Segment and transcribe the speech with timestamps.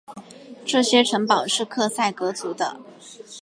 [0.65, 2.79] 这些城堡是克塞格族的。